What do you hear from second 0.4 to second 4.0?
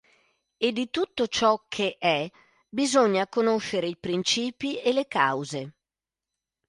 E di tutto ciò "che è" bisogna conoscere i